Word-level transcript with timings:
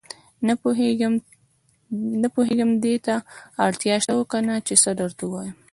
نه 2.23 2.27
پوهېږم 2.33 2.69
دې 2.83 2.95
ته 3.05 3.15
اړتیا 3.65 3.95
شته 4.01 4.13
او 4.17 4.21
کنه 4.31 4.55
چې 4.67 4.73
څه 4.83 4.91
درته 4.99 5.21
ووايم. 5.25 5.55